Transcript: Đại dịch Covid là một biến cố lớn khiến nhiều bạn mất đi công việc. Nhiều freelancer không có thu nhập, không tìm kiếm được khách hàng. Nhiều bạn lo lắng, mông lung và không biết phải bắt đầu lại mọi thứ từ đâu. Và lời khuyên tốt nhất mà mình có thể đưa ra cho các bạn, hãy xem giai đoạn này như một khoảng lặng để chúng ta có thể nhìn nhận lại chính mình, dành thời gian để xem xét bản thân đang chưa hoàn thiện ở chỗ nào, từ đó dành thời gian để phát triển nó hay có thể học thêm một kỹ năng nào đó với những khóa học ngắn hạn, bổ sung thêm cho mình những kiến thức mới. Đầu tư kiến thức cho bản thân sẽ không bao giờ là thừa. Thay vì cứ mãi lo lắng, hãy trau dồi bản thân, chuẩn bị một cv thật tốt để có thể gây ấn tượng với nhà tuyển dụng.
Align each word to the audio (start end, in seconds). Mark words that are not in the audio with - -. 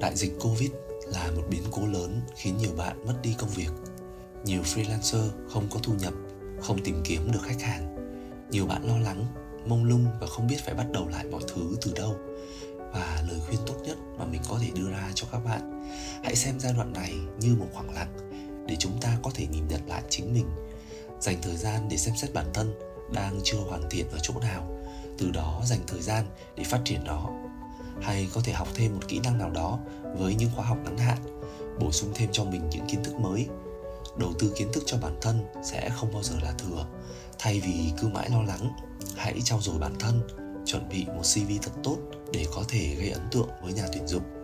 Đại 0.00 0.16
dịch 0.16 0.32
Covid 0.40 0.70
là 1.06 1.30
một 1.36 1.42
biến 1.50 1.62
cố 1.70 1.86
lớn 1.86 2.20
khiến 2.36 2.56
nhiều 2.56 2.70
bạn 2.76 3.06
mất 3.06 3.14
đi 3.22 3.34
công 3.38 3.50
việc. 3.50 3.70
Nhiều 4.44 4.62
freelancer 4.62 5.28
không 5.52 5.68
có 5.70 5.80
thu 5.82 5.94
nhập, 5.94 6.14
không 6.60 6.82
tìm 6.84 7.02
kiếm 7.04 7.32
được 7.32 7.40
khách 7.42 7.62
hàng. 7.62 7.96
Nhiều 8.50 8.66
bạn 8.66 8.88
lo 8.88 8.98
lắng, 8.98 9.26
mông 9.66 9.84
lung 9.84 10.06
và 10.20 10.26
không 10.26 10.46
biết 10.46 10.56
phải 10.64 10.74
bắt 10.74 10.86
đầu 10.92 11.08
lại 11.08 11.24
mọi 11.30 11.40
thứ 11.54 11.76
từ 11.80 11.92
đâu. 11.96 12.16
Và 12.92 13.24
lời 13.30 13.40
khuyên 13.46 13.60
tốt 13.66 13.74
nhất 13.84 13.96
mà 14.18 14.24
mình 14.24 14.40
có 14.48 14.58
thể 14.62 14.70
đưa 14.74 14.90
ra 14.90 15.10
cho 15.14 15.26
các 15.32 15.38
bạn, 15.38 15.90
hãy 16.24 16.36
xem 16.36 16.60
giai 16.60 16.72
đoạn 16.72 16.92
này 16.92 17.14
như 17.40 17.54
một 17.54 17.66
khoảng 17.72 17.94
lặng 17.94 18.30
để 18.66 18.76
chúng 18.78 19.00
ta 19.00 19.18
có 19.22 19.30
thể 19.34 19.46
nhìn 19.46 19.68
nhận 19.68 19.80
lại 19.86 20.02
chính 20.08 20.34
mình, 20.34 20.46
dành 21.20 21.36
thời 21.42 21.56
gian 21.56 21.88
để 21.90 21.96
xem 21.96 22.16
xét 22.16 22.34
bản 22.34 22.46
thân 22.54 22.74
đang 23.12 23.40
chưa 23.44 23.58
hoàn 23.58 23.90
thiện 23.90 24.10
ở 24.10 24.18
chỗ 24.22 24.34
nào, 24.40 24.76
từ 25.18 25.30
đó 25.30 25.62
dành 25.64 25.80
thời 25.86 26.00
gian 26.00 26.24
để 26.56 26.64
phát 26.64 26.80
triển 26.84 27.04
nó 27.04 27.30
hay 28.02 28.28
có 28.34 28.40
thể 28.44 28.52
học 28.52 28.68
thêm 28.74 28.94
một 28.94 29.08
kỹ 29.08 29.20
năng 29.24 29.38
nào 29.38 29.50
đó 29.50 29.78
với 30.18 30.34
những 30.34 30.50
khóa 30.56 30.66
học 30.66 30.78
ngắn 30.84 30.98
hạn, 30.98 31.18
bổ 31.80 31.92
sung 31.92 32.10
thêm 32.14 32.28
cho 32.32 32.44
mình 32.44 32.68
những 32.70 32.86
kiến 32.86 33.04
thức 33.04 33.14
mới. 33.14 33.46
Đầu 34.16 34.32
tư 34.38 34.52
kiến 34.56 34.68
thức 34.72 34.82
cho 34.86 34.98
bản 34.98 35.16
thân 35.20 35.44
sẽ 35.64 35.90
không 35.90 36.12
bao 36.12 36.22
giờ 36.22 36.36
là 36.42 36.52
thừa. 36.52 36.86
Thay 37.38 37.60
vì 37.60 37.92
cứ 38.00 38.08
mãi 38.08 38.30
lo 38.30 38.42
lắng, 38.42 38.72
hãy 39.16 39.40
trau 39.44 39.60
dồi 39.60 39.78
bản 39.78 39.94
thân, 39.98 40.20
chuẩn 40.66 40.88
bị 40.88 41.04
một 41.06 41.22
cv 41.34 41.52
thật 41.62 41.72
tốt 41.84 41.96
để 42.32 42.46
có 42.54 42.64
thể 42.68 42.94
gây 42.94 43.10
ấn 43.10 43.22
tượng 43.30 43.48
với 43.62 43.72
nhà 43.72 43.84
tuyển 43.92 44.06
dụng. 44.06 44.39